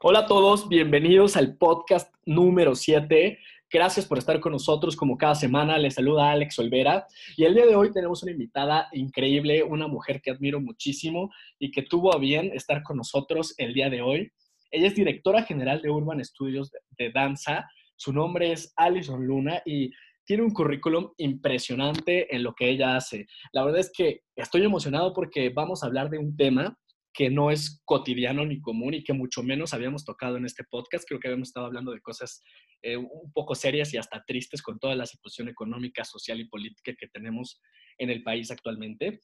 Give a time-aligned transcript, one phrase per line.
[0.00, 3.36] Hola a todos, bienvenidos al podcast número 7.
[3.68, 5.76] Gracias por estar con nosotros como cada semana.
[5.76, 7.04] Les saluda Alex Olvera
[7.36, 11.72] y el día de hoy tenemos una invitada increíble, una mujer que admiro muchísimo y
[11.72, 14.30] que tuvo a bien estar con nosotros el día de hoy.
[14.70, 17.68] Ella es directora general de Urban Studios de Danza.
[17.96, 19.90] Su nombre es Alison Luna y
[20.24, 23.26] tiene un currículum impresionante en lo que ella hace.
[23.52, 26.78] La verdad es que estoy emocionado porque vamos a hablar de un tema
[27.12, 31.04] que no es cotidiano ni común y que mucho menos habíamos tocado en este podcast.
[31.06, 32.42] Creo que habíamos estado hablando de cosas
[32.82, 36.94] eh, un poco serias y hasta tristes con toda la situación económica, social y política
[36.98, 37.60] que tenemos
[37.98, 39.20] en el país actualmente.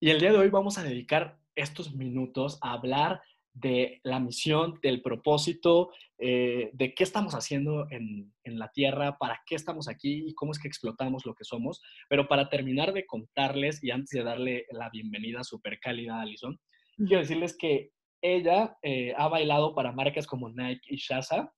[0.00, 3.20] Y el día de hoy vamos a dedicar estos minutos a hablar
[3.52, 9.42] de la misión, del propósito, eh, de qué estamos haciendo en, en, la Tierra, para
[9.46, 11.82] qué estamos aquí y cómo es que explotamos lo que somos.
[12.08, 16.60] Pero para terminar de contarles y antes de darle la bienvenida súper cálida a Alison,
[17.06, 17.90] quiero decirles que
[18.22, 21.52] ella eh, ha bailado para marcas como Nike y Shaza.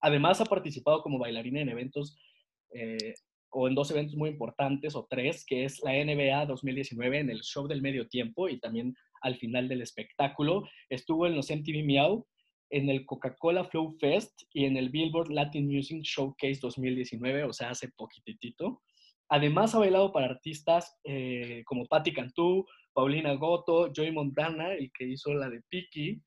[0.00, 2.18] Además, ha participado como bailarina en eventos
[2.74, 3.14] eh,
[3.50, 7.42] o en dos eventos muy importantes o tres, que es la NBA 2019 en el
[7.42, 10.64] show del medio tiempo y también al final del espectáculo.
[10.88, 12.26] Estuvo en los MTV Meow,
[12.70, 17.70] en el Coca-Cola Flow Fest y en el Billboard Latin Music Showcase 2019, o sea,
[17.70, 18.82] hace poquitito.
[19.28, 25.04] Además, ha bailado para artistas eh, como Patti Cantú, Paulina Goto, Joy Montana, el que
[25.04, 26.22] hizo la de Piki,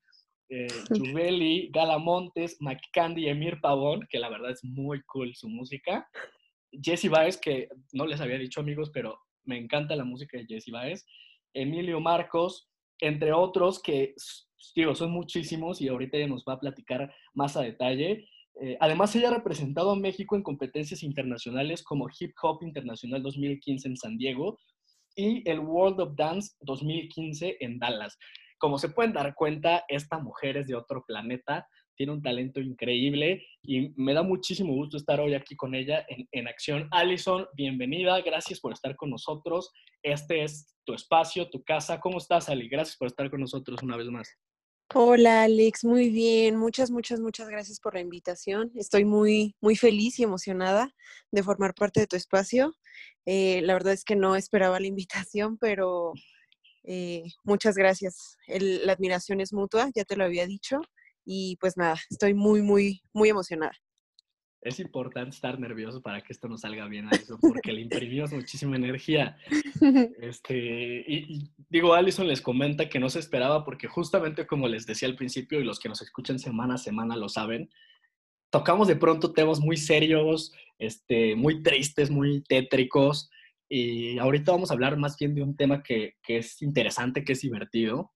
[0.48, 5.34] eh, Jubeli, Gala Montes, Mike Candy y Emir Pavón, que la verdad es muy cool
[5.34, 6.08] su música.
[6.70, 10.70] Jesse Baez, que no les había dicho amigos, pero me encanta la música de Jesse
[10.70, 11.06] Baez.
[11.54, 12.68] Emilio Marcos,
[13.00, 14.14] entre otros que,
[14.74, 18.28] digo, son muchísimos y ahorita ella nos va a platicar más a detalle.
[18.60, 23.88] Eh, además, ella ha representado a México en competencias internacionales como Hip Hop Internacional 2015
[23.88, 24.58] en San Diego,
[25.16, 28.16] y el World of Dance 2015 en Dallas.
[28.58, 33.42] Como se pueden dar cuenta, esta mujer es de otro planeta, tiene un talento increíble
[33.62, 36.88] y me da muchísimo gusto estar hoy aquí con ella en, en acción.
[36.90, 39.72] Alison, bienvenida, gracias por estar con nosotros.
[40.02, 41.98] Este es tu espacio, tu casa.
[41.98, 42.68] ¿Cómo estás, Ali?
[42.68, 44.28] Gracias por estar con nosotros una vez más.
[44.94, 46.56] Hola Alex, muy bien.
[46.56, 48.70] Muchas, muchas, muchas gracias por la invitación.
[48.76, 50.94] Estoy muy, muy feliz y emocionada
[51.32, 52.72] de formar parte de tu espacio.
[53.24, 56.12] Eh, la verdad es que no esperaba la invitación, pero
[56.84, 58.36] eh, muchas gracias.
[58.46, 60.80] la admiración es mutua, ya te lo había dicho.
[61.24, 63.72] Y pues nada, estoy muy, muy, muy emocionada
[64.66, 68.76] es importante estar nervioso para que esto no salga bien, Alison, porque le imprimimos muchísima
[68.76, 69.36] energía.
[70.20, 75.06] Este, y, digo, Alison les comenta que no se esperaba porque justamente como les decía
[75.06, 77.68] al principio y los que nos escuchan semana a semana lo saben,
[78.56, 83.30] tocamos de pronto temas muy serios, este, muy tristes, muy tétricos.
[83.68, 87.34] Y ahorita vamos a hablar más bien de un tema que, que es interesante, que
[87.34, 88.12] es divertido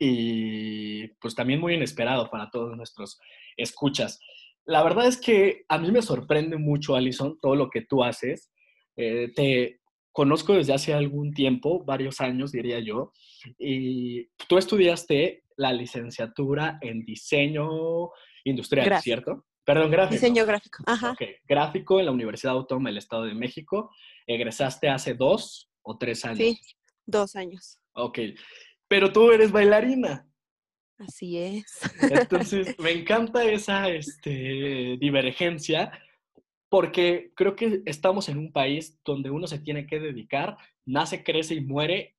[0.00, 3.20] y pues también muy inesperado para todos nuestros
[3.56, 4.18] escuchas.
[4.64, 8.50] La verdad es que a mí me sorprende mucho, Alison, todo lo que tú haces.
[8.96, 9.80] Eh, te
[10.10, 13.12] conozco desde hace algún tiempo, varios años diría yo,
[13.58, 18.10] y tú estudiaste la licenciatura en diseño
[18.44, 19.44] industrial, ¿cierto?
[19.64, 20.14] Perdón, gráfico.
[20.14, 21.12] Diseño gráfico, ajá.
[21.12, 21.36] Okay.
[21.44, 23.90] Gráfico en la Universidad Autónoma del Estado de México.
[24.26, 26.38] Egresaste hace dos o tres años.
[26.38, 26.60] Sí,
[27.06, 27.78] dos años.
[27.92, 28.18] Ok.
[28.88, 30.28] Pero tú eres bailarina.
[30.98, 31.80] Así es.
[32.00, 35.92] Entonces, me encanta esa este, divergencia
[36.68, 40.56] porque creo que estamos en un país donde uno se tiene que dedicar,
[40.86, 42.16] nace, crece y muere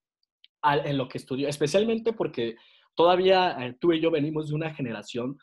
[0.63, 2.55] en lo que estudió, especialmente porque
[2.93, 5.37] todavía eh, tú y yo venimos de una generación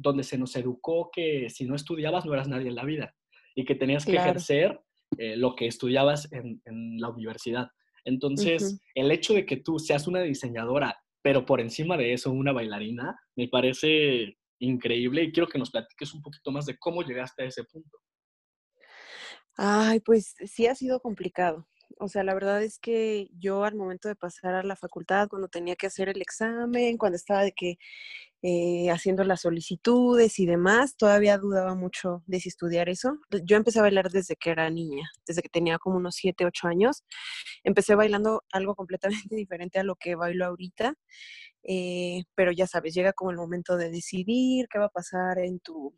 [0.00, 3.14] donde se nos educó que si no estudiabas no eras nadie en la vida
[3.54, 4.80] y que tenías que ejercer
[5.18, 6.60] eh, lo que estudiabas en,
[6.98, 7.68] la universidad.
[8.04, 12.52] Entonces, el hecho de que tú seas una diseñadora pero por encima de eso, una
[12.52, 17.42] bailarina, me parece increíble y quiero que nos platiques un poquito más de cómo llegaste
[17.42, 17.98] a ese punto.
[19.56, 21.68] Ay, pues sí ha sido complicado.
[22.02, 25.48] O sea, la verdad es que yo al momento de pasar a la facultad, cuando
[25.48, 27.76] tenía que hacer el examen, cuando estaba de que
[28.42, 33.18] eh, haciendo las solicitudes y demás, todavía dudaba mucho de si estudiar eso.
[33.44, 36.68] Yo empecé a bailar desde que era niña, desde que tenía como unos 7, 8
[36.68, 37.04] años.
[37.64, 40.94] Empecé bailando algo completamente diferente a lo que bailo ahorita,
[41.64, 45.60] eh, pero ya sabes, llega como el momento de decidir qué va a pasar en
[45.60, 45.94] tu,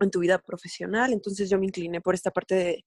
[0.00, 1.12] en tu vida profesional.
[1.12, 2.84] Entonces yo me incliné por esta parte de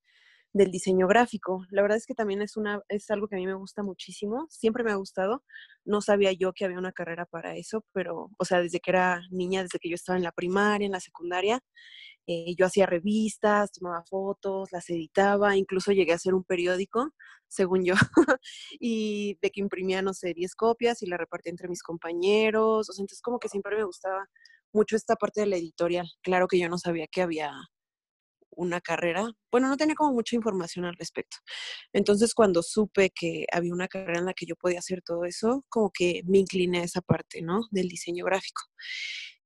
[0.53, 1.65] del diseño gráfico.
[1.69, 4.47] La verdad es que también es, una, es algo que a mí me gusta muchísimo,
[4.49, 5.43] siempre me ha gustado.
[5.85, 9.21] No sabía yo que había una carrera para eso, pero, o sea, desde que era
[9.31, 11.59] niña, desde que yo estaba en la primaria, en la secundaria,
[12.27, 17.11] eh, yo hacía revistas, tomaba fotos, las editaba, incluso llegué a hacer un periódico,
[17.47, 17.95] según yo,
[18.79, 22.89] y de que imprimía, no sé, 10 copias y la repartía entre mis compañeros.
[22.89, 24.27] O sea, entonces como que siempre me gustaba
[24.73, 26.07] mucho esta parte de la editorial.
[26.23, 27.53] Claro que yo no sabía que había
[28.55, 31.37] una carrera, bueno, no tenía como mucha información al respecto.
[31.93, 35.65] Entonces, cuando supe que había una carrera en la que yo podía hacer todo eso,
[35.69, 37.61] como que me incliné a esa parte, ¿no?
[37.71, 38.63] Del diseño gráfico.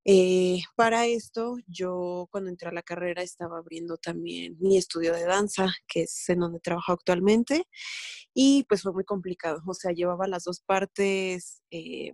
[0.09, 5.25] Eh, para esto, yo cuando entré a la carrera estaba abriendo también mi estudio de
[5.25, 7.65] danza, que es en donde trabajo actualmente,
[8.33, 9.61] y pues fue muy complicado.
[9.67, 12.11] O sea, llevaba las dos partes eh,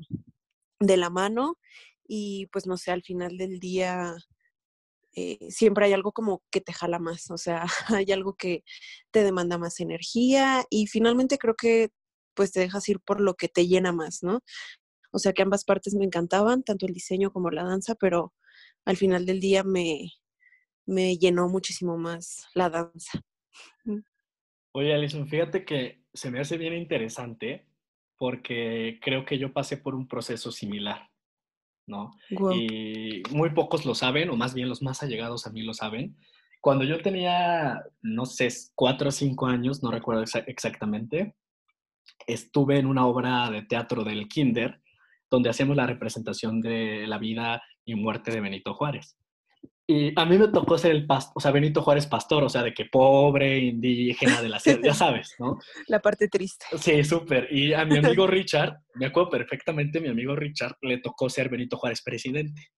[0.80, 1.60] de la mano
[2.08, 4.16] y pues no sé, al final del día
[5.16, 7.66] eh, siempre hay algo como que te jala más, o sea,
[8.06, 8.64] hay algo que
[9.12, 11.90] te demanda más energía y finalmente creo que
[12.36, 14.42] pues te dejas ir por lo que te llena más, ¿no?
[15.12, 18.34] O sea que ambas partes me encantaban, tanto el diseño como la danza, pero
[18.86, 20.10] al final del día me,
[20.86, 23.22] me llenó muchísimo más la danza.
[23.86, 24.00] Mm.
[24.72, 27.68] Oye, Alison, fíjate que se me hace bien interesante
[28.18, 31.13] porque creo que yo pasé por un proceso similar.
[31.86, 32.12] ¿No?
[32.30, 36.16] Y muy pocos lo saben, o más bien los más allegados a mí lo saben.
[36.62, 41.36] Cuando yo tenía, no sé, cuatro o cinco años, no recuerdo exactamente,
[42.26, 44.82] estuve en una obra de teatro del Kinder,
[45.30, 49.18] donde hacemos la representación de la vida y muerte de Benito Juárez.
[49.86, 52.64] Y a mí me tocó ser el pastor, o sea, Benito Juárez pastor, o sea,
[52.64, 55.60] de que pobre, indígena de la ciudad, ya sabes, ¿no?
[55.88, 56.66] La parte triste.
[56.78, 57.50] Sí, súper.
[57.52, 61.78] Y a mi amigo Richard, me acuerdo perfectamente, mi amigo Richard le tocó ser Benito
[61.78, 62.72] Juárez presidente.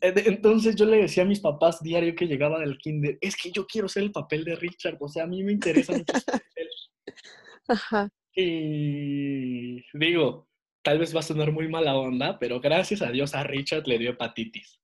[0.00, 3.66] Entonces yo le decía a mis papás diario que llegaba del kinder, es que yo
[3.66, 6.12] quiero ser el papel de Richard, o sea, a mí me interesa mucho
[7.68, 8.10] Ajá.
[8.34, 10.48] Y digo,
[10.82, 13.98] tal vez va a sonar muy mala onda, pero gracias a Dios a Richard le
[13.98, 14.80] dio hepatitis.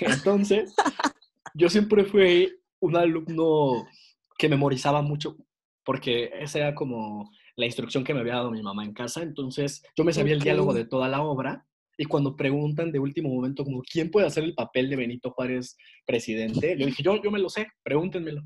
[0.00, 0.74] Entonces,
[1.54, 3.86] yo siempre fui un alumno
[4.38, 5.36] que memorizaba mucho,
[5.84, 9.22] porque esa era como la instrucción que me había dado mi mamá en casa.
[9.22, 11.66] Entonces, yo me sabía el diálogo de toda la obra.
[12.00, 15.76] Y cuando preguntan de último momento, como, ¿quién puede hacer el papel de Benito Juárez
[16.06, 16.76] presidente?
[16.78, 18.42] Yo dije, yo, yo me lo sé, pregúntenmelo.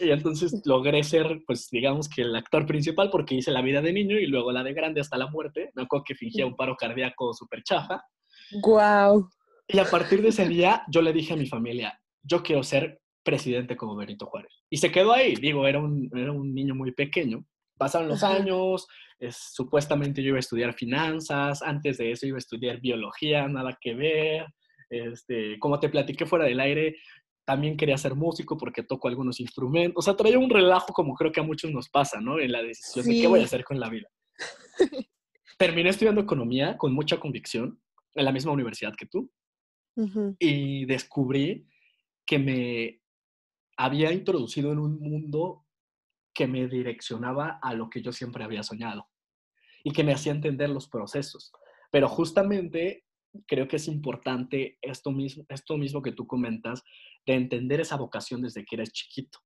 [0.00, 3.94] y entonces logré ser, pues digamos que el actor principal porque hice la vida de
[3.94, 5.70] niño y luego la de grande hasta la muerte.
[5.74, 8.02] Me acuerdo que fingía un paro cardíaco súper chafa.
[8.60, 9.30] Wow.
[9.68, 13.00] Y a partir de ese día, yo le dije a mi familia, yo quiero ser
[13.22, 14.52] presidente como Benito Juárez.
[14.68, 17.44] Y se quedó ahí, digo, era un, era un niño muy pequeño.
[17.78, 18.86] Pasaron los años,
[19.30, 23.94] supuestamente yo iba a estudiar finanzas, antes de eso iba a estudiar biología, nada que
[23.94, 24.46] ver.
[24.90, 26.96] Este, como te platiqué fuera del aire,
[27.44, 29.94] también quería ser músico porque toco algunos instrumentos.
[29.96, 32.38] O sea, traía un relajo como creo que a muchos nos pasa, ¿no?
[32.38, 34.08] En la decisión de qué voy a hacer con la vida.
[35.58, 37.80] Terminé estudiando economía con mucha convicción
[38.14, 39.30] en la misma universidad que tú
[40.38, 41.66] y descubrí
[42.24, 43.02] que me
[43.76, 45.66] había introducido en un mundo
[46.34, 49.08] que me direccionaba a lo que yo siempre había soñado
[49.84, 51.52] y que me hacía entender los procesos.
[51.90, 53.04] Pero justamente
[53.46, 56.82] creo que es importante esto mismo, esto mismo que tú comentas,
[57.26, 59.40] de entender esa vocación desde que eres chiquito.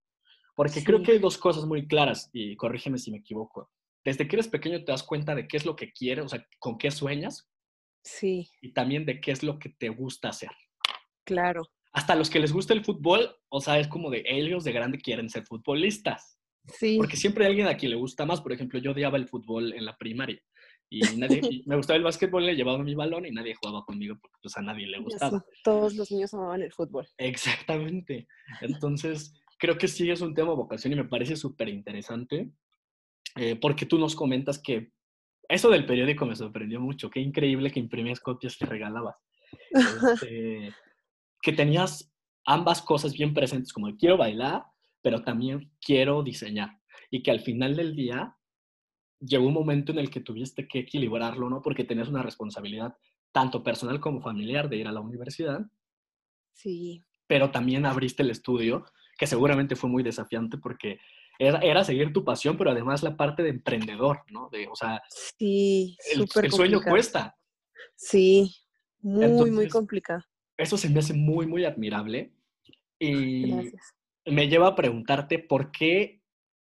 [0.54, 3.70] Porque creo que hay dos cosas muy claras, y corrígeme si me equivoco.
[4.04, 6.46] Desde que eres pequeño te das cuenta de qué es lo que quieres, o sea,
[6.58, 7.50] con qué sueñas,
[8.06, 8.49] Sí.
[8.62, 10.50] Y también de qué es lo que te gusta hacer.
[11.25, 11.62] Claro.
[11.93, 14.99] Hasta los que les gusta el fútbol, o sea, es como de ellos de grande
[14.99, 16.38] quieren ser futbolistas.
[16.79, 16.99] Sí.
[16.99, 18.40] Porque siempre hay alguien a quien le gusta más.
[18.40, 20.40] Por ejemplo, yo odiaba el fútbol en la primaria.
[20.88, 24.37] Y, nadie, me gustaba el básquetbol, le llevaba mi balón y nadie jugaba conmigo porque
[24.40, 25.45] pues, a nadie le gustaba.
[25.64, 27.09] todos los niños amaban el fútbol.
[27.19, 28.28] Exactamente.
[28.61, 32.50] Entonces, creo que sí es un tema de vocación y me parece súper interesante.
[33.35, 34.92] Eh, porque tú nos comentas que
[35.49, 37.11] eso del periódico me sorprendió mucho.
[37.11, 39.17] Qué increíble que imprimías copias que regalabas.
[40.21, 40.73] Este,
[41.41, 42.12] que tenías
[42.45, 44.65] ambas cosas bien presentes, como quiero bailar,
[45.03, 46.71] pero también quiero diseñar.
[47.11, 48.37] Y que al final del día
[49.21, 51.62] llegó un momento en el que tuviste que equilibrarlo, ¿no?
[51.62, 52.97] Porque tenías una responsabilidad
[53.33, 55.61] tanto personal como familiar de ir a la universidad.
[56.53, 57.05] Sí.
[57.26, 58.87] Pero también abriste el estudio,
[59.19, 60.99] que seguramente fue muy desafiante porque
[61.38, 64.49] era, seguir tu pasión, pero además la parte de emprendedor, ¿no?
[64.50, 67.37] De, o sea, sí, el, el sueño cuesta.
[67.95, 68.55] Sí,
[69.00, 70.23] muy, muy complicado.
[70.57, 72.33] Eso se me hace muy, muy admirable.
[72.99, 73.73] Y
[74.25, 76.23] me lleva a preguntarte por qué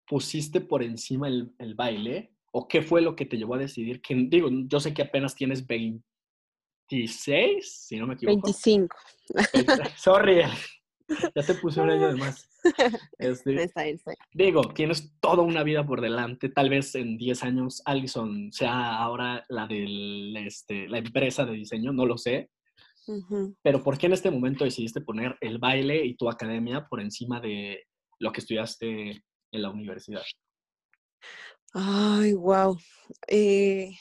[0.07, 4.01] pusiste por encima el, el, baile o qué fue lo que te llevó a decidir
[4.01, 8.41] que, digo, yo sé que apenas tienes 26, si no me equivoco.
[8.43, 8.95] 25.
[9.97, 10.41] Sorry,
[11.07, 12.49] ya te puse un año de más.
[13.19, 13.71] Este,
[14.33, 16.49] digo, tienes toda una vida por delante.
[16.49, 21.93] Tal vez en 10 años Allison sea ahora la de este, la empresa de diseño,
[21.93, 22.49] no lo sé.
[23.61, 27.39] Pero ¿por qué en este momento decidiste poner el baile y tu academia por encima
[27.39, 27.83] de
[28.17, 30.23] lo que estudiaste en la universidad?
[31.73, 32.77] Ay, wow.
[33.27, 33.91] Eh,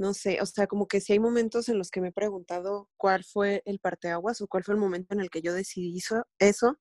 [0.00, 2.88] no sé, o sea, como que sí hay momentos en los que me he preguntado
[2.96, 6.00] cuál fue el parteaguas o cuál fue el momento en el que yo decidí
[6.38, 6.78] eso,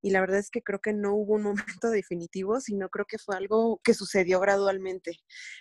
[0.00, 1.42] y la verdad es que creo que no hubo un
[1.82, 5.18] momento definitivo, sino creo que fue algo que sucedió gradualmente.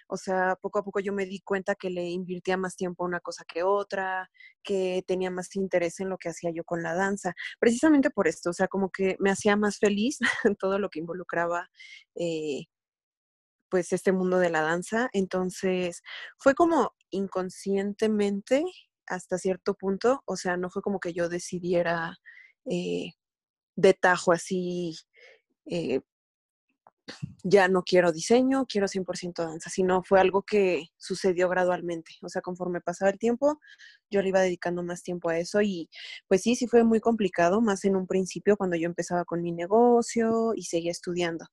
[0.07, 3.07] O sea, poco a poco yo me di cuenta que le invirtía más tiempo a
[3.07, 4.29] una cosa que otra,
[4.63, 8.51] que tenía más interés en lo que hacía yo con la danza, precisamente por esto,
[8.51, 11.69] o sea, como que me hacía más feliz en todo lo que involucraba.
[12.15, 12.67] Eh,
[13.71, 15.09] pues este mundo de la danza.
[15.13, 16.03] Entonces,
[16.37, 18.63] fue como inconscientemente
[19.07, 22.17] hasta cierto punto, o sea, no fue como que yo decidiera
[22.65, 23.11] eh,
[23.75, 24.95] de tajo así,
[25.65, 26.01] eh,
[27.43, 32.11] ya no quiero diseño, quiero 100% danza, sino fue algo que sucedió gradualmente.
[32.21, 33.59] O sea, conforme pasaba el tiempo,
[34.09, 35.89] yo le iba dedicando más tiempo a eso y
[36.27, 39.51] pues sí, sí fue muy complicado, más en un principio cuando yo empezaba con mi
[39.51, 41.45] negocio y seguía estudiando,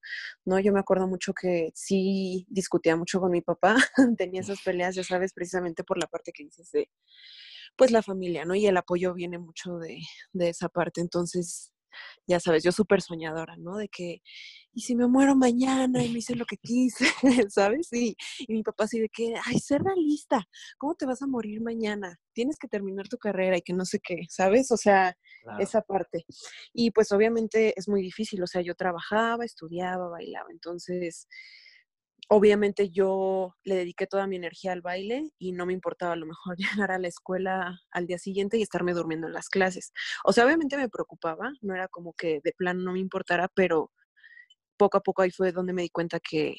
[0.45, 0.59] ¿no?
[0.61, 3.77] Yo me acuerdo mucho que sí discutía mucho con mi papá,
[4.19, 6.91] tenía esas peleas, ya sabes, precisamente por la parte que dices de,
[7.77, 8.55] pues la familia, ¿no?
[8.55, 10.01] Y el apoyo viene mucho de,
[10.33, 11.73] de esa parte, entonces
[12.27, 13.77] ya sabes, yo súper soñadora, ¿no?
[13.77, 14.23] De que,
[14.73, 17.05] y si me muero mañana y me hice lo que quise,
[17.51, 17.93] ¿sabes?
[17.93, 20.47] Y, y mi papá así de que, ay, sé realista,
[20.79, 22.19] ¿cómo te vas a morir mañana?
[22.33, 24.71] Tienes que terminar tu carrera y que no sé qué, ¿sabes?
[24.71, 25.17] O sea,
[25.59, 26.25] esa parte.
[26.73, 31.27] Y pues obviamente es muy difícil, o sea, yo trabajaba, estudiaba, bailaba, entonces
[32.29, 36.27] obviamente yo le dediqué toda mi energía al baile y no me importaba a lo
[36.27, 36.57] mejor
[36.87, 39.93] llegar a la escuela al día siguiente y estarme durmiendo en las clases.
[40.25, 43.91] O sea, obviamente me preocupaba, no era como que de plano no me importara, pero
[44.79, 46.57] poco a poco ahí fue donde me di cuenta que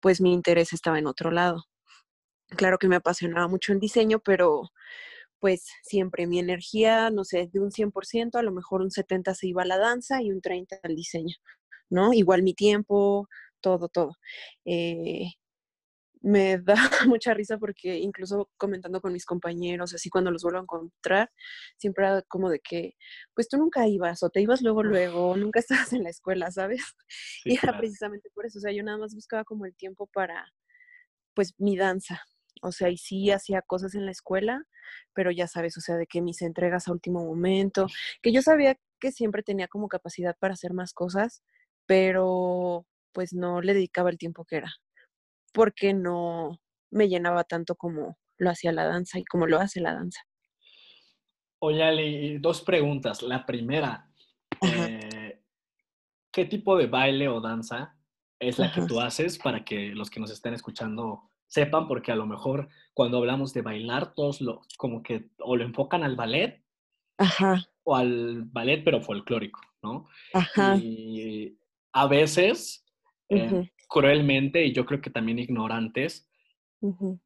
[0.00, 1.64] pues mi interés estaba en otro lado.
[2.50, 4.70] Claro que me apasionaba mucho el diseño, pero
[5.40, 9.48] pues siempre mi energía, no sé, de un 100%, a lo mejor un 70 se
[9.48, 11.36] iba a la danza y un 30 al diseño,
[11.90, 12.12] ¿no?
[12.12, 13.28] Igual mi tiempo,
[13.60, 14.16] todo, todo.
[14.64, 15.30] Eh,
[16.22, 16.74] me da
[17.08, 21.30] mucha risa porque incluso comentando con mis compañeros, así cuando los vuelvo a encontrar,
[21.76, 22.94] siempre era como de que,
[23.34, 26.82] pues tú nunca ibas o te ibas luego, luego, nunca estabas en la escuela, ¿sabes?
[27.44, 30.52] y era precisamente por eso, o sea, yo nada más buscaba como el tiempo para,
[31.34, 32.22] pues, mi danza.
[32.62, 34.64] O sea, y sí hacía cosas en la escuela,
[35.14, 37.86] pero ya sabes, o sea, de que mis entregas a último momento,
[38.22, 41.42] que yo sabía que siempre tenía como capacidad para hacer más cosas,
[41.86, 44.74] pero pues no le dedicaba el tiempo que era,
[45.54, 49.94] porque no me llenaba tanto como lo hacía la danza y como lo hace la
[49.94, 50.20] danza.
[51.60, 53.22] Oye, Ale, dos preguntas.
[53.22, 54.10] La primera,
[54.60, 55.40] eh,
[56.30, 57.96] ¿qué tipo de baile o danza
[58.38, 61.88] es la que tú haces para que los que nos estén escuchando sepan?
[61.88, 66.02] Porque a lo mejor cuando hablamos de bailar, todos lo, como que o lo enfocan
[66.02, 66.62] al ballet
[67.82, 70.06] o al ballet, pero folclórico, ¿no?
[70.34, 70.76] Ajá.
[70.76, 71.58] Y
[71.94, 72.85] a veces
[73.28, 76.28] eh, cruelmente y yo creo que también ignorantes,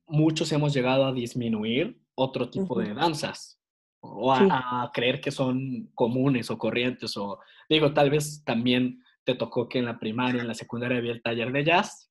[0.07, 3.61] muchos hemos llegado a disminuir otro tipo de danzas
[4.00, 7.38] o a, creer que son comunes o corrientes o
[7.69, 11.23] digo, tal vez también te tocó que en la primaria, en la secundaria había el
[11.23, 12.11] taller de jazz.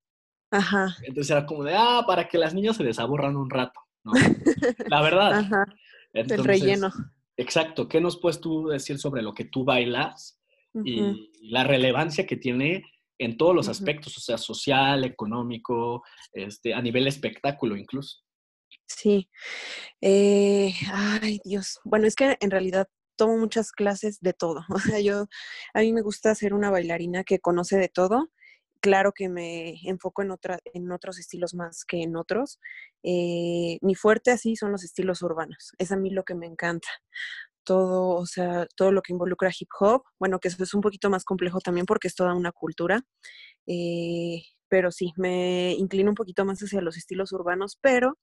[0.52, 0.96] Ajá.
[1.04, 4.12] Entonces era como de, ah, para que las niñas se desaburran un rato, ¿no?
[4.88, 5.40] La verdad.
[5.40, 5.66] Ajá.
[6.14, 6.92] el relleno.
[7.38, 7.88] Exacto.
[7.88, 10.40] ¿Qué nos puedes tú decir sobre lo que tú bailas
[10.84, 12.84] y la relevancia que tiene
[13.20, 18.20] en todos los aspectos, o sea, social, económico, este, a nivel espectáculo incluso.
[18.88, 19.30] Sí.
[20.02, 21.80] Eh, ay, Dios.
[21.84, 24.62] Bueno, es que en realidad tomo muchas clases de todo.
[24.76, 25.28] O sea, yo,
[25.74, 28.30] a mí me gusta ser una bailarina que conoce de todo.
[28.82, 32.60] Claro que me enfoco en, otra, en otros estilos más que en otros.
[33.04, 35.74] Eh, mi fuerte así son los estilos urbanos.
[35.78, 36.88] Es a mí lo que me encanta
[37.70, 40.04] todo, o sea, todo lo que involucra hip hop.
[40.20, 43.02] Bueno, que eso es un poquito más complejo también porque es toda una cultura.
[43.68, 48.18] Eh, pero sí, me inclino un poquito más hacia los estilos urbanos, pero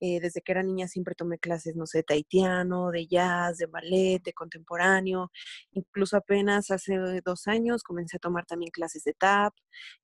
[0.00, 4.22] eh, desde que era niña siempre tomé clases, no sé, taitiano, de jazz, de ballet,
[4.24, 5.30] de contemporáneo.
[5.72, 9.54] Incluso apenas hace dos años comencé a tomar también clases de tap,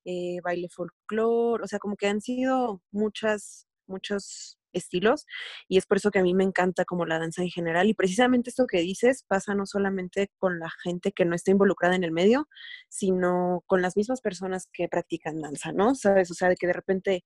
[0.05, 5.27] eh, baile folclore, o sea, como que han sido muchas, muchos estilos
[5.69, 7.95] y es por eso que a mí me encanta como la danza en general y
[7.95, 12.05] precisamente esto que dices pasa no solamente con la gente que no está involucrada en
[12.05, 12.49] el medio,
[12.89, 15.95] sino con las mismas personas que practican danza, ¿no?
[15.95, 16.31] ¿Sabes?
[16.31, 17.25] O sea, de que de repente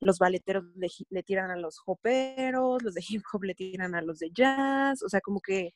[0.00, 0.64] los balleteros
[1.10, 5.02] le, tiran a los hoperos, los de hip hop le tiran a los de jazz,
[5.02, 5.74] o sea, como que...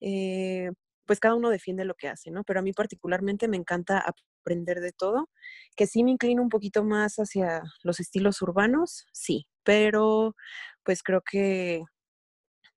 [0.00, 0.70] Eh,
[1.06, 2.44] pues cada uno defiende lo que hace, ¿no?
[2.44, 4.04] Pero a mí particularmente me encanta
[4.46, 5.28] aprender de todo,
[5.76, 10.36] que sí me inclino un poquito más hacia los estilos urbanos, sí, pero
[10.84, 11.82] pues creo que,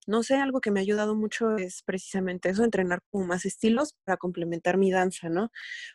[0.07, 3.93] no sé, algo que me ha ayudado mucho es precisamente eso, entrenar como más estilos
[4.05, 5.51] para complementar mi danza, ¿no?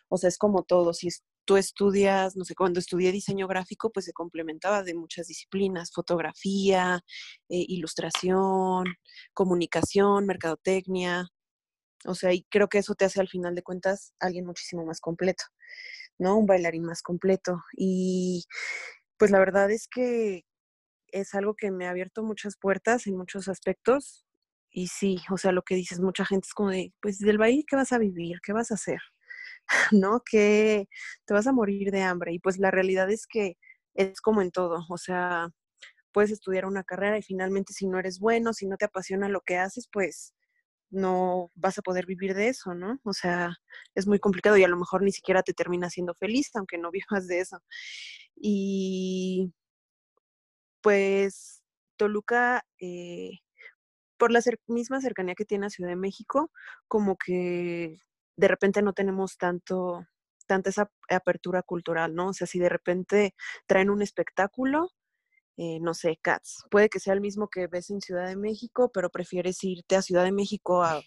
[0.09, 1.09] O sea, es como todo, si
[1.45, 7.01] tú estudias, no sé, cuando estudié diseño gráfico, pues se complementaba de muchas disciplinas, fotografía,
[7.49, 8.85] eh, ilustración,
[9.33, 11.27] comunicación, mercadotecnia.
[12.05, 14.99] O sea, y creo que eso te hace al final de cuentas alguien muchísimo más
[15.01, 15.43] completo,
[16.19, 16.37] ¿no?
[16.37, 17.63] Un bailarín más completo.
[17.77, 18.45] Y
[19.17, 20.43] pues la verdad es que
[21.09, 24.25] es algo que me ha abierto muchas puertas en muchos aspectos.
[24.71, 27.65] Y sí, o sea, lo que dices, mucha gente es como de, pues del baile,
[27.67, 28.39] ¿qué vas a vivir?
[28.43, 28.99] ¿Qué vas a hacer?
[29.93, 30.21] ¿no?
[30.25, 30.87] Que
[31.25, 32.33] te vas a morir de hambre.
[32.33, 33.57] Y pues la realidad es que
[33.95, 35.49] es como en todo, o sea,
[36.13, 39.41] puedes estudiar una carrera y finalmente si no eres bueno, si no te apasiona lo
[39.41, 40.34] que haces, pues
[40.89, 42.99] no vas a poder vivir de eso, ¿no?
[43.03, 43.57] O sea,
[43.95, 46.91] es muy complicado y a lo mejor ni siquiera te termina siendo feliz, aunque no
[47.19, 47.59] vivas de eso.
[48.35, 49.53] Y
[50.81, 51.63] pues
[51.97, 53.31] Toluca, eh,
[54.17, 56.51] por la misma cercanía que tiene a Ciudad de México,
[56.87, 57.97] como que
[58.37, 60.05] de repente no tenemos tanto,
[60.47, 62.29] tanta esa apertura cultural, ¿no?
[62.29, 63.35] O sea, si de repente
[63.67, 64.91] traen un espectáculo,
[65.57, 68.91] eh, no sé, Cats, puede que sea el mismo que ves en Ciudad de México,
[68.93, 71.01] pero prefieres irte a Ciudad de México a,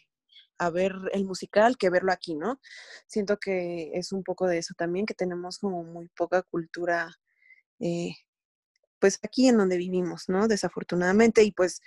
[0.73, 2.61] ver el musical que verlo aquí, ¿no?
[3.07, 7.15] Siento que es un poco de eso también, que tenemos como muy poca cultura,
[7.79, 8.11] eh,
[8.99, 10.49] pues aquí en donde vivimos, ¿no?
[10.49, 11.81] Desafortunadamente, y pues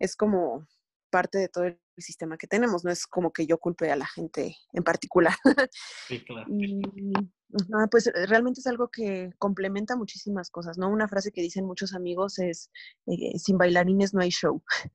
[0.00, 0.66] es como
[1.10, 4.06] parte de todo el sistema que tenemos, no es como que yo culpe a la
[4.06, 5.34] gente en particular.
[6.08, 6.46] Sí, claro.
[7.90, 10.88] pues eh, realmente es algo que complementa muchísimas cosas, ¿no?
[10.88, 12.70] Una frase que dicen muchos amigos es,
[13.06, 14.62] eh, sin bailarines no hay show.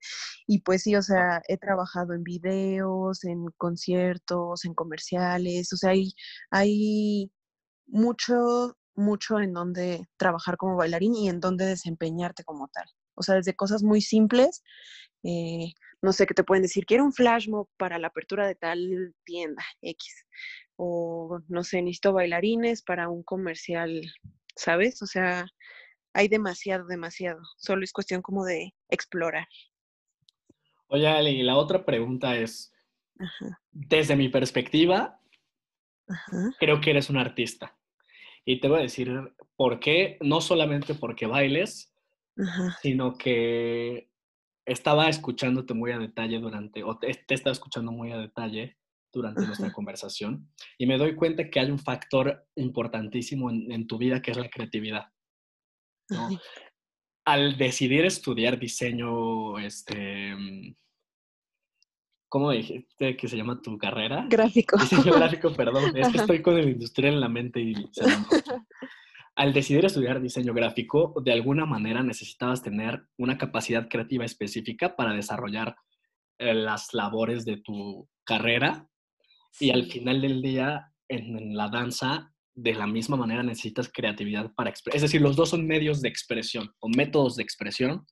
[0.47, 5.91] Y pues sí, o sea, he trabajado en videos, en conciertos, en comerciales, o sea,
[5.91, 6.13] hay,
[6.49, 7.31] hay
[7.87, 12.85] mucho, mucho en donde trabajar como bailarín y en donde desempeñarte como tal.
[13.15, 14.61] O sea, desde cosas muy simples
[15.23, 18.55] eh, no sé, qué te pueden decir, quiero un flash mob para la apertura de
[18.55, 20.25] tal tienda X.
[20.83, 24.01] O, no sé, necesito bailarines para un comercial,
[24.55, 24.99] ¿sabes?
[25.03, 25.45] O sea,
[26.11, 27.39] hay demasiado, demasiado.
[27.57, 29.47] Solo es cuestión como de explorar.
[30.87, 32.73] Oye, Ale, y la otra pregunta es,
[33.71, 35.21] desde mi perspectiva,
[36.59, 37.77] creo que eres un artista.
[38.43, 41.93] Y te voy a decir por qué, no solamente porque bailes,
[42.81, 44.09] sino que
[44.65, 48.80] estaba escuchándote muy a detalle durante, o te, te estaba escuchando muy a detalle
[49.11, 54.21] durante nuestra conversación y me doy cuenta que hay un factor importantísimo en, tu vida
[54.21, 55.07] que es la creatividad.
[57.25, 60.35] Al decidir estudiar diseño, este,
[62.27, 64.25] ¿cómo dijiste que se llama tu carrera?
[64.27, 64.77] Gráfico.
[64.77, 65.95] Diseño gráfico, perdón.
[65.95, 68.05] Es que estoy con el industrial en la mente y se
[69.35, 75.13] al decidir estudiar diseño gráfico, de alguna manera necesitabas tener una capacidad creativa específica para
[75.13, 75.75] desarrollar
[76.37, 78.87] eh, las labores de tu carrera
[79.59, 84.69] y al final del día en, la danza de la misma manera necesitas creatividad para
[84.69, 84.95] expresar.
[84.95, 88.05] Es decir, los dos son medios de expresión o métodos de expresión,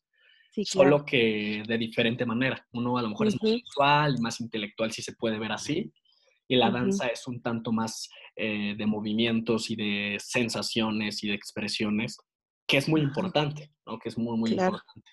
[0.64, 2.66] solo que de diferente manera.
[2.72, 5.92] Uno a lo mejor es más visual más intelectual si se puede ver así,
[6.48, 11.36] y la danza es un tanto más eh, de movimientos y de sensaciones y de
[11.36, 12.18] expresiones,
[12.66, 14.00] que es muy importante, ¿no?
[14.00, 15.12] Que es muy, muy importante.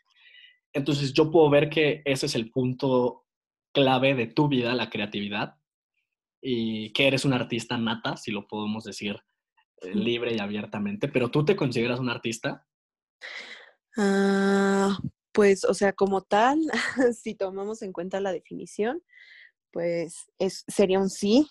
[0.72, 3.26] Entonces yo puedo ver que ese es el punto
[3.72, 5.56] clave de tu vida, la creatividad,
[6.48, 9.16] y que eres un artista nata, si lo podemos decir
[9.80, 12.64] eh, libre y abiertamente, pero ¿tú te consideras un artista?
[13.96, 14.96] Ah,
[15.32, 16.60] pues, o sea, como tal,
[17.20, 19.02] si tomamos en cuenta la definición,
[19.72, 21.48] pues es, sería un sí.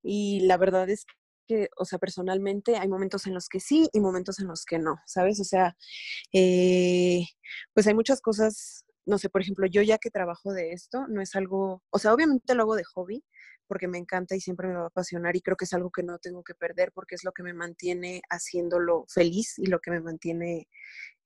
[0.00, 1.06] Y la verdad es
[1.48, 4.78] que, o sea, personalmente hay momentos en los que sí y momentos en los que
[4.78, 5.40] no, ¿sabes?
[5.40, 5.76] O sea,
[6.32, 7.24] eh,
[7.74, 11.20] pues hay muchas cosas, no sé, por ejemplo, yo ya que trabajo de esto, no
[11.20, 13.24] es algo, o sea, obviamente lo hago de hobby
[13.66, 16.02] porque me encanta y siempre me va a apasionar y creo que es algo que
[16.02, 19.90] no tengo que perder porque es lo que me mantiene haciéndolo feliz y lo que
[19.90, 20.68] me mantiene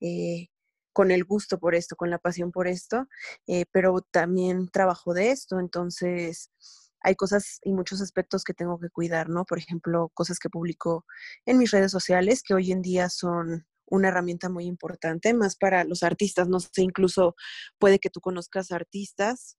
[0.00, 0.48] eh,
[0.92, 3.07] con el gusto por esto, con la pasión por esto,
[3.46, 6.50] eh, pero también trabajo de esto, entonces
[7.03, 9.44] hay cosas y muchos aspectos que tengo que cuidar, ¿no?
[9.44, 11.07] Por ejemplo, cosas que publico
[11.46, 15.85] en mis redes sociales, que hoy en día son una herramienta muy importante, más para
[15.85, 17.35] los artistas, no sé, incluso
[17.79, 19.57] puede que tú conozcas artistas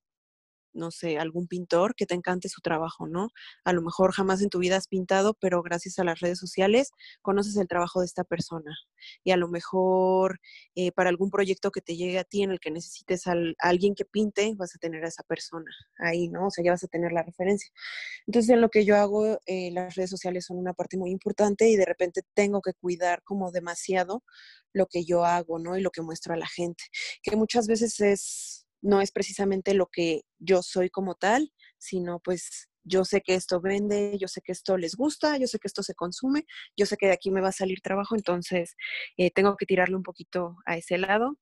[0.74, 3.30] no sé, algún pintor que te encante su trabajo, ¿no?
[3.64, 6.92] A lo mejor jamás en tu vida has pintado, pero gracias a las redes sociales
[7.22, 8.76] conoces el trabajo de esta persona.
[9.24, 10.40] Y a lo mejor
[10.76, 13.96] eh, para algún proyecto que te llegue a ti en el que necesites a alguien
[13.96, 16.48] que pinte, vas a tener a esa persona ahí, ¿no?
[16.48, 17.72] O sea, ya vas a tener la referencia.
[18.28, 21.70] Entonces, en lo que yo hago, eh, las redes sociales son una parte muy importante
[21.70, 24.24] y de repente tengo que cuidar como demasiado
[24.74, 25.78] lo que yo hago, ¿no?
[25.78, 26.84] Y lo que muestro a la gente,
[27.24, 32.70] que muchas veces es no es precisamente lo que yo soy como tal, sino pues
[32.84, 35.84] yo sé que esto vende, yo sé que esto les gusta, yo sé que esto
[35.84, 38.76] se consume, yo sé que de aquí me va a salir trabajo, entonces
[39.18, 41.38] eh, tengo que tirarle un poquito a ese lado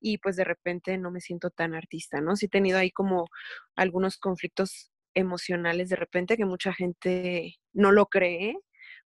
[0.00, 2.36] y pues de repente no me siento tan artista, ¿no?
[2.36, 3.26] Sí he tenido ahí como
[3.76, 8.54] algunos conflictos emocionales de repente que mucha gente no lo cree,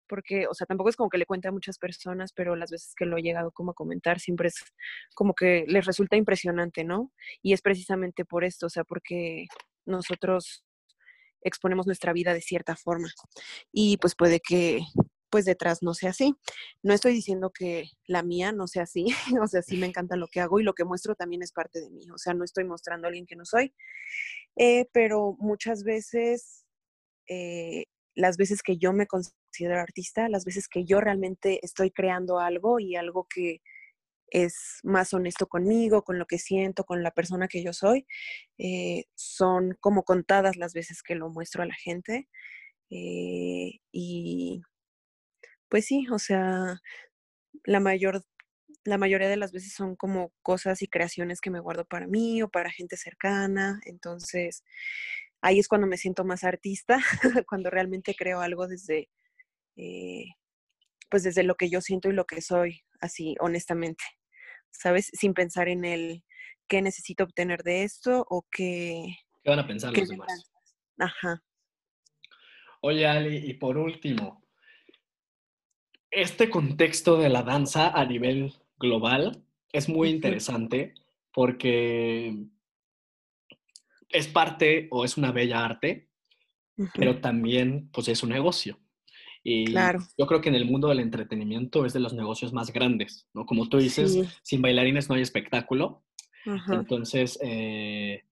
[0.09, 2.95] porque, o sea, tampoco es como que le cuente a muchas personas, pero las veces
[2.97, 4.57] que lo he llegado como a comentar, siempre es
[5.15, 7.13] como que les resulta impresionante, ¿no?
[7.43, 9.47] Y es precisamente por esto, o sea, porque
[9.85, 10.65] nosotros
[11.43, 13.09] exponemos nuestra vida de cierta forma
[13.73, 14.81] y pues puede que
[15.31, 16.35] pues detrás no sea así.
[16.83, 19.07] No estoy diciendo que la mía no sea así,
[19.43, 21.81] o sea, sí me encanta lo que hago y lo que muestro también es parte
[21.81, 23.75] de mí, o sea, no estoy mostrando a alguien que no soy,
[24.57, 26.65] eh, pero muchas veces,
[27.29, 32.39] eh, las veces que yo me considero artista, las veces que yo realmente estoy creando
[32.39, 33.63] algo y algo que
[34.29, 38.07] es más honesto conmigo, con lo que siento, con la persona que yo soy.
[38.59, 42.29] Eh, son como contadas las veces que lo muestro a la gente.
[42.91, 44.63] Eh, y
[45.69, 46.81] pues sí, o sea,
[47.65, 48.23] la mayor
[48.85, 52.43] la mayoría de las veces son como cosas y creaciones que me guardo para mí
[52.43, 53.81] o para gente cercana.
[53.85, 54.65] Entonces,
[55.41, 56.99] ahí es cuando me siento más artista,
[57.49, 59.09] cuando realmente creo algo desde,
[59.77, 60.25] eh,
[61.11, 64.05] pues desde lo que yo siento y lo que soy, así, honestamente.
[64.77, 65.11] ¿sabes?
[65.13, 66.25] Sin pensar en el
[66.69, 69.17] qué necesito obtener de esto o qué...
[69.43, 70.51] ¿Qué van a pensar los demás?
[70.99, 71.43] Ajá.
[72.81, 74.45] Oye, Ali, y por último,
[76.11, 80.95] este contexto de la danza a nivel global es muy interesante
[81.33, 82.37] porque
[84.09, 86.09] es parte o es una bella arte,
[86.95, 88.79] pero también pues es un negocio.
[89.49, 89.73] Y
[90.19, 93.47] yo creo que en el mundo del entretenimiento es de los negocios más grandes, ¿no?
[93.47, 96.03] Como tú dices, sin bailarines no hay espectáculo.
[96.69, 98.25] Entonces, eh,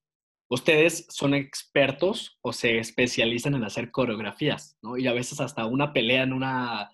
[0.49, 4.97] ustedes son expertos o se especializan en hacer coreografías, ¿no?
[4.97, 6.91] Y a veces hasta una pelea en una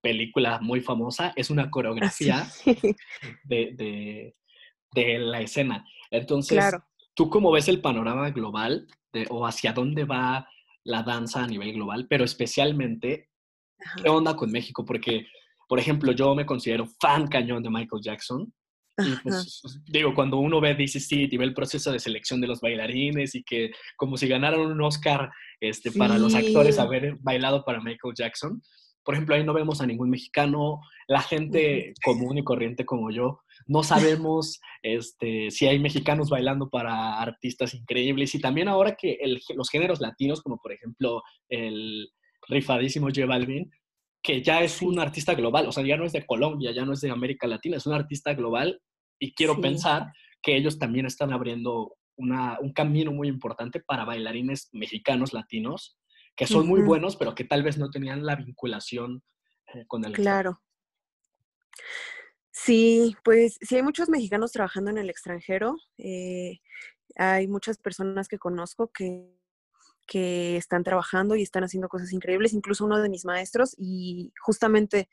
[0.00, 2.46] película muy famosa es una coreografía
[3.42, 4.32] de,
[4.94, 5.84] la escena.
[6.12, 6.64] Entonces,
[7.14, 8.86] ¿tú cómo ves el panorama global
[9.28, 10.48] o hacia dónde va
[10.84, 13.28] la danza a nivel global, pero especialmente
[14.02, 14.84] ¿Qué onda con México?
[14.84, 15.26] Porque,
[15.68, 18.52] por ejemplo, yo me considero fan cañón de Michael Jackson.
[18.98, 22.60] Y pues, digo, cuando uno ve DCC y ve el proceso de selección de los
[22.60, 27.82] bailarines y que como si ganaran un Oscar este, para los actores haber bailado para
[27.82, 28.62] Michael Jackson,
[29.06, 33.40] por ejemplo, ahí no vemos a ningún mexicano, la gente común y corriente como yo,
[33.66, 38.34] no sabemos este, si hay mexicanos bailando para artistas increíbles.
[38.34, 39.16] Y también ahora que
[39.54, 42.08] los géneros latinos, como por ejemplo el,
[42.48, 43.70] rifadísimo J Balvin,
[44.22, 46.92] que ya es un artista global, o sea, ya no es de Colombia, ya no
[46.92, 48.80] es de América Latina, es un artista global
[49.20, 55.32] y quiero pensar que ellos también están abriendo un camino muy importante para bailarines mexicanos,
[55.32, 55.98] latinos,
[56.34, 59.22] que son muy buenos, pero que tal vez no tenían la vinculación
[59.74, 60.12] eh, con el...
[60.12, 60.62] Claro.
[62.50, 65.76] Sí, pues sí hay muchos mexicanos trabajando en el extranjero.
[65.98, 66.60] Eh,
[67.16, 69.36] hay muchas personas que conozco que
[70.06, 75.08] que están trabajando y están haciendo cosas increíbles, incluso uno de mis maestros y justamente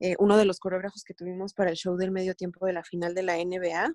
[0.00, 2.82] eh, uno de los coreógrafos que tuvimos para el show del medio tiempo de la
[2.82, 3.94] final de la NBA,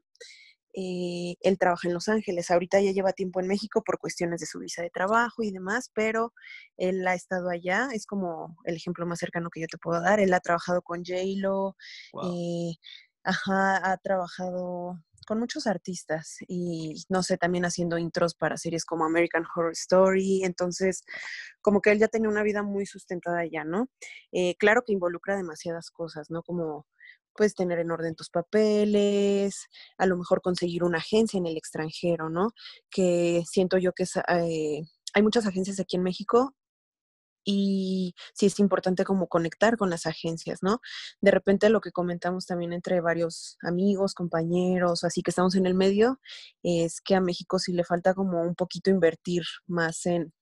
[0.78, 2.52] eh, él trabaja en Los Ángeles.
[2.52, 5.90] Ahorita ya lleva tiempo en México por cuestiones de su visa de trabajo y demás,
[5.94, 6.34] pero
[6.78, 7.88] él ha estado allá.
[7.94, 10.20] Es como el ejemplo más cercano que yo te puedo dar.
[10.20, 11.78] Él ha trabajado con J-Lo,
[12.24, 12.76] eh,
[13.24, 19.06] ajá, ha trabajado con muchos artistas y no sé, también haciendo intros para series como
[19.06, 21.04] American Horror Story, entonces
[21.62, 23.90] como que él ya tenía una vida muy sustentada ya, ¿no?
[24.32, 26.44] Eh, claro que involucra demasiadas cosas, ¿no?
[26.44, 26.86] Como
[27.36, 32.30] pues tener en orden tus papeles, a lo mejor conseguir una agencia en el extranjero,
[32.30, 32.52] ¿no?
[32.90, 34.82] Que siento yo que eh,
[35.14, 36.56] hay muchas agencias aquí en México
[37.46, 40.82] y sí es importante como conectar con las agencias, ¿no?
[41.22, 45.76] De repente lo que comentamos también entre varios amigos, compañeros, así que estamos en el
[45.76, 46.20] medio,
[46.64, 50.34] es que a México sí le falta como un poquito invertir más en,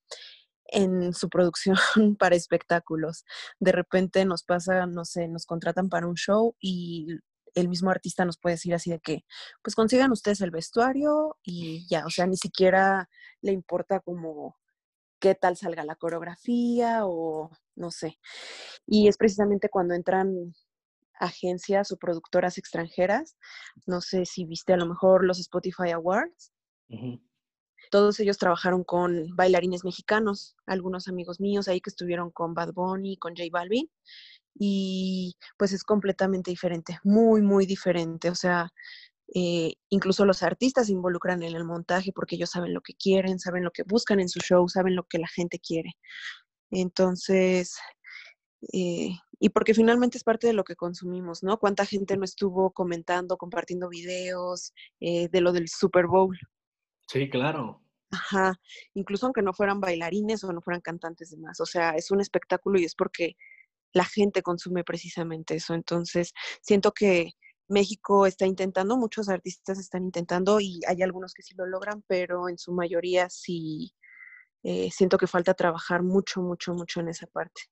[0.67, 1.75] en su producción
[2.19, 3.25] para espectáculos.
[3.59, 7.07] De repente nos pasa, no sé, nos contratan para un show y
[7.55, 9.25] el mismo artista nos puede decir así de que,
[9.61, 13.09] pues consigan ustedes el vestuario y ya, o sea, ni siquiera
[13.41, 14.55] le importa como
[15.23, 18.19] qué tal salga la coreografía o no sé.
[18.85, 20.53] Y es precisamente cuando entran
[21.17, 23.37] agencias o productoras extranjeras,
[23.85, 26.51] no sé si viste a lo mejor los Spotify Awards.
[27.89, 33.15] Todos ellos trabajaron con bailarines mexicanos, algunos amigos míos ahí que estuvieron con Bad Bunny,
[33.15, 33.89] con J Balvin,
[34.55, 38.29] y pues es completamente diferente, muy, muy diferente.
[38.29, 38.73] O sea,
[39.33, 43.39] eh, incluso los artistas se involucran en el montaje porque ellos saben lo que quieren,
[43.39, 45.93] saben lo que buscan en su show, saben lo que la gente quiere.
[46.71, 47.77] Entonces,
[48.73, 49.09] eh,
[49.39, 51.57] y porque finalmente es parte de lo que consumimos, ¿no?
[51.57, 56.37] ¿Cuánta gente no estuvo comentando, compartiendo videos eh, de lo del Super Bowl?
[57.07, 57.81] Sí, claro.
[58.11, 58.53] Ajá,
[58.93, 62.21] incluso aunque no fueran bailarines o no fueran cantantes de más, o sea, es un
[62.21, 63.35] espectáculo y es porque
[63.91, 65.73] la gente consume precisamente eso.
[65.73, 66.31] Entonces,
[66.61, 67.33] siento que
[67.73, 72.47] México está intentando, muchos artistas están intentando y hay algunos que sí lo logran, pero
[72.47, 73.93] en su mayoría sí
[74.63, 77.63] eh, siento que falta trabajar mucho, mucho, mucho en esa parte.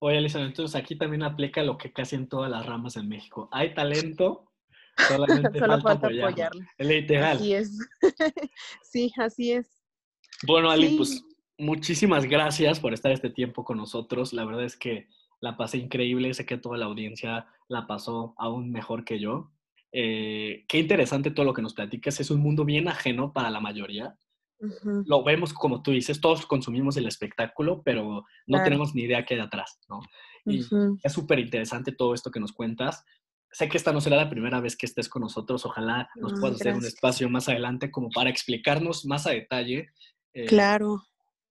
[0.00, 3.48] Oye, Alison, entonces aquí también aplica lo que casi en todas las ramas en México.
[3.52, 4.50] Hay talento,
[5.08, 6.66] solamente Solo falta, apoyarlo.
[6.78, 7.36] Es literal.
[7.36, 7.78] Así es.
[8.82, 9.68] sí, así es.
[10.46, 11.22] Bueno, Ali, pues
[11.58, 14.32] muchísimas gracias por estar este tiempo con nosotros.
[14.32, 15.06] La verdad es que
[15.40, 19.50] la pasé increíble, sé que toda la audiencia la pasó aún mejor que yo.
[19.92, 23.60] Eh, qué interesante todo lo que nos platicas, es un mundo bien ajeno para la
[23.60, 24.16] mayoría.
[25.06, 29.34] Lo vemos como tú dices, todos consumimos el espectáculo, pero no tenemos ni idea qué
[29.34, 30.00] hay atrás, ¿no?
[30.44, 30.66] Y
[31.02, 33.02] es súper interesante todo esto que nos cuentas.
[33.50, 36.60] Sé que esta no será la primera vez que estés con nosotros, ojalá nos puedas
[36.60, 39.88] hacer un espacio más adelante como para explicarnos más a detalle.
[40.34, 41.04] Eh, claro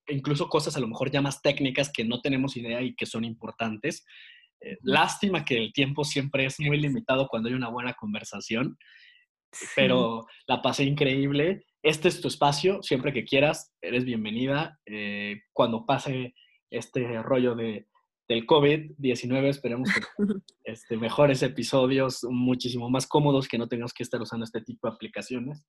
[0.10, 3.24] incluso cosas a lo mejor ya más técnicas que no tenemos idea y que son
[3.24, 4.06] importantes.
[4.62, 8.78] Eh, lástima que el tiempo siempre es muy limitado cuando hay una buena conversación,
[9.76, 11.66] pero la pasé increíble.
[11.82, 14.80] Este es tu espacio, siempre que quieras, eres bienvenida.
[14.86, 16.36] Eh, cuando pase
[16.70, 17.88] este rollo de,
[18.28, 20.02] del COVID-19, esperemos que
[20.66, 24.94] este, mejores episodios, muchísimo más cómodos, que no tengas que estar usando este tipo de
[24.94, 25.66] aplicaciones.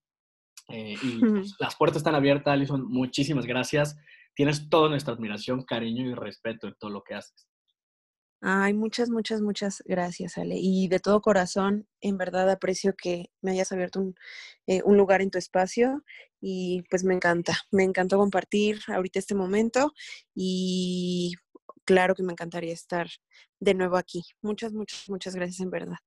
[0.68, 1.20] Eh, y
[1.60, 2.84] las puertas están abiertas, Alison.
[2.88, 3.96] Muchísimas gracias
[4.34, 7.46] tienes toda nuestra admiración, cariño y respeto en todo lo que haces.
[8.42, 10.56] Ay, muchas, muchas, muchas gracias, Ale.
[10.58, 14.14] Y de todo corazón, en verdad aprecio que me hayas abierto un,
[14.66, 16.02] eh, un, lugar en tu espacio
[16.40, 19.92] y pues me encanta, me encantó compartir ahorita este momento
[20.34, 21.34] y
[21.84, 23.08] claro que me encantaría estar
[23.60, 24.22] de nuevo aquí.
[24.42, 25.98] Muchas, muchas, muchas gracias en verdad.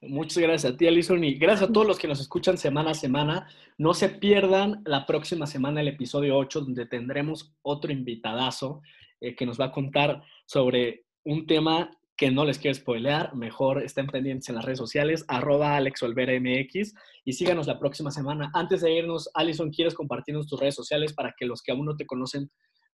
[0.00, 2.94] Muchas gracias a ti, Alison, y gracias a todos los que nos escuchan semana a
[2.94, 3.48] semana.
[3.78, 8.82] No se pierdan la próxima semana el episodio 8, donde tendremos otro invitadazo
[9.20, 13.34] eh, que nos va a contar sobre un tema que no les quiero spoilear.
[13.34, 18.50] Mejor estén pendientes en las redes sociales, arroba AlexOlveraMX, y síganos la próxima semana.
[18.54, 21.96] Antes de irnos, Alison, ¿quieres compartirnos tus redes sociales para que los que aún no
[21.96, 22.50] te conocen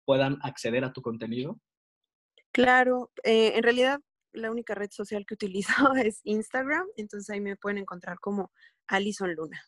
[0.05, 1.59] puedan acceder a tu contenido?
[2.51, 3.99] Claro, eh, en realidad
[4.33, 8.51] la única red social que utilizo es Instagram, entonces ahí me pueden encontrar como
[8.87, 9.61] Alison Luna.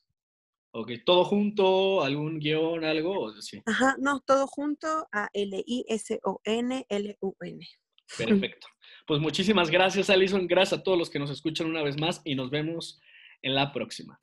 [0.71, 2.03] Ok, ¿todo junto?
[2.03, 3.33] ¿Algún guion, algo?
[3.41, 3.59] Sí.
[3.65, 6.07] Ajá, no, todo junto a L-I-S-O-N-L-U-N.
[8.17, 8.67] Perfecto.
[9.07, 10.47] Pues muchísimas gracias, Alison.
[10.47, 13.01] Gracias a todos los que nos escuchan una vez más y nos vemos
[13.41, 14.19] en la próxima.